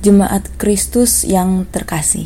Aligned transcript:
Jemaat 0.00 0.48
Kristus 0.56 1.28
yang 1.28 1.68
terkasih. 1.68 2.24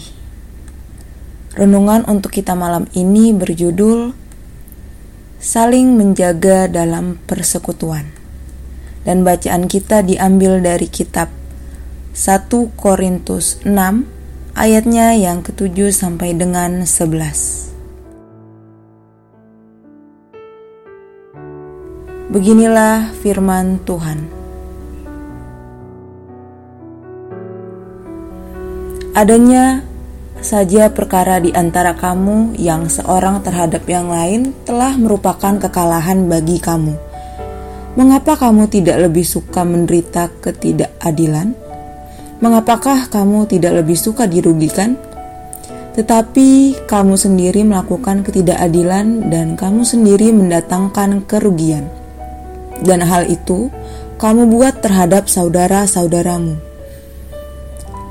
Renungan 1.59 2.07
untuk 2.07 2.31
kita 2.31 2.55
malam 2.55 2.87
ini 2.95 3.35
berjudul 3.35 4.15
Saling 5.43 5.99
Menjaga 5.99 6.71
dalam 6.71 7.19
Persekutuan. 7.27 8.15
Dan 9.03 9.27
bacaan 9.27 9.67
kita 9.67 10.07
diambil 10.07 10.63
dari 10.63 10.87
kitab 10.87 11.35
1 12.15 12.47
Korintus 12.79 13.59
6 13.67 13.75
ayatnya 14.55 15.19
yang 15.19 15.43
ketujuh 15.43 15.91
sampai 15.91 16.31
dengan 16.31 16.87
11. 16.87 17.75
Beginilah 22.31 23.11
firman 23.19 23.83
Tuhan. 23.83 24.44
Adanya 29.15 29.87
saja 30.43 30.91
perkara 30.91 31.39
di 31.39 31.55
antara 31.55 31.95
kamu 31.95 32.59
yang 32.59 32.91
seorang 32.91 33.47
terhadap 33.47 33.87
yang 33.87 34.11
lain 34.11 34.51
telah 34.67 34.99
merupakan 34.99 35.55
kekalahan 35.55 36.27
bagi 36.27 36.59
kamu. 36.59 36.99
Mengapa 37.95 38.35
kamu 38.35 38.67
tidak 38.67 39.07
lebih 39.07 39.23
suka 39.23 39.63
menderita 39.63 40.35
ketidakadilan? 40.43 41.55
Mengapakah 42.43 43.07
kamu 43.07 43.47
tidak 43.47 43.87
lebih 43.87 43.95
suka 43.95 44.27
dirugikan? 44.27 44.99
Tetapi 45.95 46.83
kamu 46.91 47.15
sendiri 47.15 47.63
melakukan 47.63 48.27
ketidakadilan 48.27 49.31
dan 49.31 49.55
kamu 49.55 49.87
sendiri 49.87 50.35
mendatangkan 50.35 51.23
kerugian. 51.23 51.87
Dan 52.83 52.99
hal 53.07 53.31
itu 53.31 53.71
kamu 54.19 54.51
buat 54.51 54.83
terhadap 54.83 55.31
saudara-saudaramu. 55.31 56.59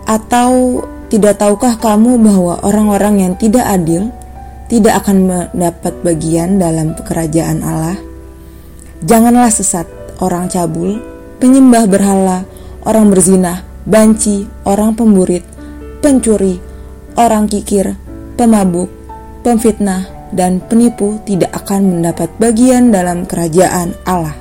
Atau 0.08 0.84
tidak 1.14 1.38
tahukah 1.38 1.78
kamu 1.78 2.18
bahwa 2.18 2.58
orang-orang 2.66 3.22
yang 3.22 3.34
tidak 3.38 3.70
adil 3.70 4.10
tidak 4.66 5.06
akan 5.06 5.30
mendapat 5.30 5.94
bagian 6.02 6.58
dalam 6.58 6.98
kerajaan 6.98 7.62
Allah? 7.62 8.02
Janganlah 9.06 9.54
sesat 9.54 9.86
orang 10.18 10.50
cabul, 10.50 10.98
penyembah 11.38 11.86
berhala, 11.86 12.50
orang 12.82 13.14
berzina, 13.14 13.62
banci, 13.86 14.50
orang 14.66 14.98
pemburit, 14.98 15.46
pencuri, 16.02 16.58
orang 17.14 17.46
kikir, 17.46 17.94
pemabuk, 18.34 18.90
pemfitnah, 19.46 20.10
dan 20.34 20.66
penipu 20.66 21.22
tidak 21.30 21.54
akan 21.54 22.02
mendapat 22.02 22.34
bagian 22.42 22.90
dalam 22.90 23.30
kerajaan 23.30 23.94
Allah. 24.10 24.34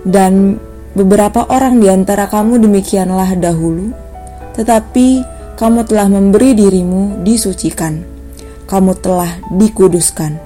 Dan 0.00 0.56
beberapa 0.96 1.44
orang 1.52 1.76
di 1.76 1.92
antara 1.92 2.24
kamu 2.24 2.56
demikianlah 2.56 3.36
dahulu, 3.36 4.05
tetapi 4.56 5.22
kamu 5.56 5.84
telah 5.84 6.08
memberi 6.08 6.56
dirimu 6.56 7.20
disucikan, 7.24 8.00
kamu 8.68 8.96
telah 8.98 9.40
dikuduskan, 9.52 10.36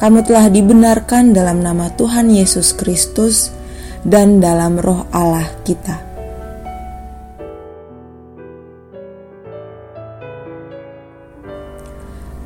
kamu 0.00 0.24
telah 0.24 0.48
dibenarkan 0.48 1.36
dalam 1.36 1.60
nama 1.60 1.92
Tuhan 1.92 2.32
Yesus 2.32 2.72
Kristus 2.72 3.52
dan 4.04 4.40
dalam 4.40 4.80
Roh 4.80 5.04
Allah 5.12 5.48
kita. 5.64 6.10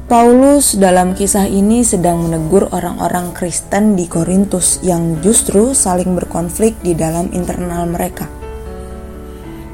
Paulus 0.04 0.76
dalam 0.78 1.16
kisah 1.16 1.48
ini 1.48 1.82
sedang 1.82 2.28
menegur 2.28 2.70
orang-orang 2.70 3.34
Kristen 3.34 3.96
di 3.98 4.06
Korintus 4.06 4.78
yang 4.84 5.18
justru 5.24 5.74
saling 5.74 6.14
berkonflik 6.14 6.78
di 6.84 6.94
dalam 6.94 7.32
internal 7.34 7.88
mereka. 7.90 8.30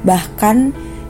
Bahkan 0.01 0.57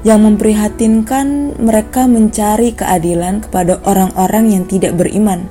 yang 0.02 0.26
memprihatinkan 0.26 1.58
mereka 1.62 2.10
mencari 2.10 2.74
keadilan 2.74 3.46
kepada 3.46 3.78
orang-orang 3.86 4.58
yang 4.58 4.64
tidak 4.66 4.98
beriman 4.98 5.46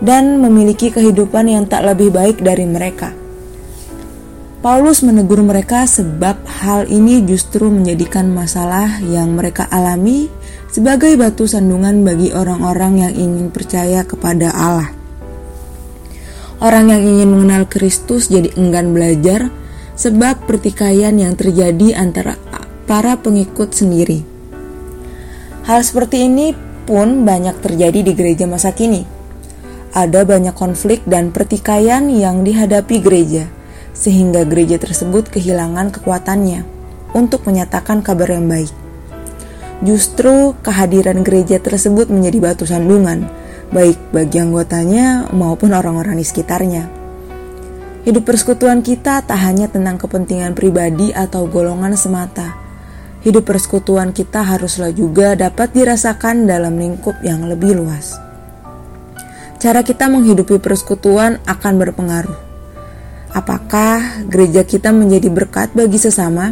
dan 0.00 0.40
memiliki 0.40 0.88
kehidupan 0.88 1.46
yang 1.46 1.64
tak 1.68 1.84
lebih 1.84 2.10
baik 2.10 2.40
dari 2.40 2.64
mereka. 2.64 3.12
Paulus 4.62 5.02
menegur 5.02 5.42
mereka 5.42 5.90
sebab 5.90 6.38
hal 6.46 6.86
ini 6.86 7.26
justru 7.26 7.66
menjadikan 7.66 8.30
masalah 8.30 9.02
yang 9.02 9.34
mereka 9.34 9.66
alami 9.66 10.30
sebagai 10.70 11.18
batu 11.18 11.50
sandungan 11.50 12.06
bagi 12.06 12.30
orang-orang 12.30 13.02
yang 13.02 13.12
ingin 13.12 13.50
percaya 13.50 14.06
kepada 14.06 14.54
Allah. 14.54 14.94
Orang 16.62 16.94
yang 16.94 17.02
ingin 17.02 17.34
mengenal 17.34 17.66
Kristus 17.66 18.30
jadi 18.30 18.54
enggan 18.54 18.94
belajar 18.94 19.50
sebab 19.98 20.46
pertikaian 20.46 21.10
yang 21.18 21.34
terjadi 21.34 21.98
antara 21.98 22.38
para 22.86 23.18
pengikut 23.18 23.72
sendiri. 23.72 24.26
Hal 25.62 25.86
seperti 25.86 26.26
ini 26.26 26.52
pun 26.84 27.22
banyak 27.22 27.62
terjadi 27.62 28.02
di 28.02 28.12
gereja 28.18 28.50
masa 28.50 28.74
kini. 28.74 29.06
Ada 29.92 30.24
banyak 30.24 30.56
konflik 30.56 31.04
dan 31.04 31.30
pertikaian 31.30 32.08
yang 32.08 32.42
dihadapi 32.42 32.98
gereja, 32.98 33.46
sehingga 33.92 34.42
gereja 34.48 34.80
tersebut 34.80 35.28
kehilangan 35.28 35.92
kekuatannya 35.92 36.64
untuk 37.12 37.44
menyatakan 37.44 38.00
kabar 38.00 38.32
yang 38.32 38.48
baik. 38.48 38.72
Justru 39.82 40.54
kehadiran 40.62 41.26
gereja 41.26 41.58
tersebut 41.58 42.08
menjadi 42.08 42.38
batu 42.38 42.64
sandungan, 42.64 43.28
baik 43.74 43.98
bagi 44.14 44.38
anggotanya 44.38 45.28
maupun 45.34 45.74
orang-orang 45.74 46.16
di 46.16 46.26
sekitarnya. 46.26 46.86
Hidup 48.02 48.26
persekutuan 48.26 48.82
kita 48.82 49.22
tak 49.22 49.38
hanya 49.42 49.70
tentang 49.70 49.98
kepentingan 49.98 50.54
pribadi 50.54 51.14
atau 51.14 51.46
golongan 51.46 51.94
semata, 51.98 52.61
hidup 53.22 53.46
persekutuan 53.46 54.10
kita 54.10 54.42
haruslah 54.42 54.90
juga 54.90 55.38
dapat 55.38 55.70
dirasakan 55.70 56.46
dalam 56.46 56.74
lingkup 56.74 57.22
yang 57.22 57.46
lebih 57.46 57.78
luas. 57.78 58.18
Cara 59.62 59.86
kita 59.86 60.10
menghidupi 60.10 60.58
persekutuan 60.58 61.38
akan 61.46 61.74
berpengaruh. 61.78 62.38
Apakah 63.30 64.26
gereja 64.26 64.66
kita 64.66 64.90
menjadi 64.90 65.30
berkat 65.30 65.70
bagi 65.72 66.02
sesama, 66.02 66.50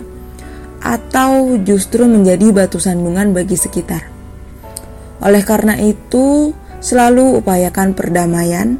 atau 0.81 1.61
justru 1.61 2.09
menjadi 2.09 2.55
batu 2.55 2.79
sandungan 2.79 3.35
bagi 3.35 3.59
sekitar? 3.59 4.07
Oleh 5.21 5.43
karena 5.43 5.77
itu, 5.77 6.55
selalu 6.79 7.43
upayakan 7.43 7.93
perdamaian, 7.93 8.79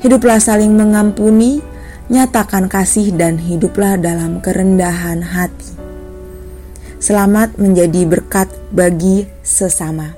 hiduplah 0.00 0.40
saling 0.40 0.74
mengampuni, 0.74 1.60
nyatakan 2.08 2.66
kasih, 2.66 3.12
dan 3.14 3.38
hiduplah 3.38 4.00
dalam 4.00 4.42
kerendahan 4.42 5.20
hati. 5.22 5.75
Selamat 6.96 7.60
menjadi 7.60 8.08
berkat 8.08 8.48
bagi 8.72 9.28
sesama. 9.44 10.16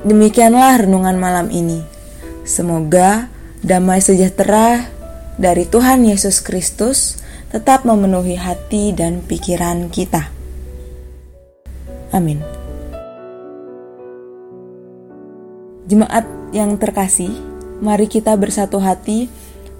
Demikianlah 0.00 0.88
renungan 0.88 1.20
malam 1.20 1.52
ini. 1.52 1.84
Semoga 2.48 3.28
damai 3.60 4.00
sejahtera 4.00 4.88
dari 5.36 5.68
Tuhan 5.68 6.08
Yesus 6.08 6.40
Kristus 6.40 7.20
tetap 7.52 7.84
memenuhi 7.84 8.40
hati 8.40 8.96
dan 8.96 9.20
pikiran 9.20 9.92
kita. 9.92 10.32
Amin. 12.16 12.40
Jemaat 15.84 16.24
yang 16.56 16.80
terkasih, 16.80 17.36
mari 17.84 18.08
kita 18.08 18.32
bersatu 18.40 18.80
hati 18.80 19.28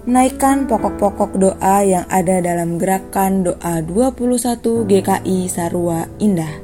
menaikkan 0.07 0.71
pokok-pokok 0.71 1.35
doa 1.35 1.83
yang 1.83 2.07
ada 2.07 2.39
dalam 2.39 2.79
gerakan 2.79 3.43
doa 3.43 3.83
21 3.83 4.87
GKI 4.87 5.51
Sarua 5.51 6.07
Indah. 6.23 6.63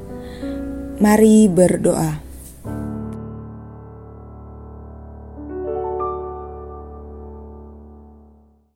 Mari 1.04 1.52
berdoa. 1.52 2.33